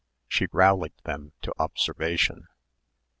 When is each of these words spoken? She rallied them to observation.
She 0.27 0.47
rallied 0.51 0.93
them 1.03 1.33
to 1.43 1.53
observation. 1.59 2.47